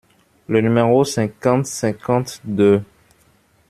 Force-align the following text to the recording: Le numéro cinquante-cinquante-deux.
Le 0.47 0.61
numéro 0.61 1.05
cinquante-cinquante-deux. 1.05 2.81